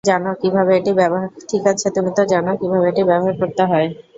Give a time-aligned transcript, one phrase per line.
[1.49, 3.87] ঠিক আছে, তুমি জানো কিভাবে এটি ব্যবহার করতে হয়?